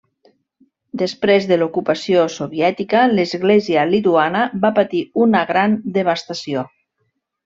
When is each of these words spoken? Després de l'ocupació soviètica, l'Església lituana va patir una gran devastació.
Després 0.99 1.43
de 1.51 1.57
l'ocupació 1.59 2.23
soviètica, 2.35 3.03
l'Església 3.19 3.83
lituana 3.93 4.41
va 4.63 4.73
patir 4.79 5.03
una 5.27 5.43
gran 5.53 5.77
devastació. 5.99 6.65